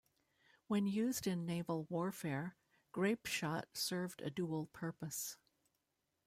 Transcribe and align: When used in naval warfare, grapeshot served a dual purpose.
When 0.65 0.87
used 0.87 1.27
in 1.27 1.45
naval 1.45 1.83
warfare, 1.83 2.57
grapeshot 2.91 3.65
served 3.77 4.23
a 4.23 4.31
dual 4.31 4.65
purpose. 4.73 5.37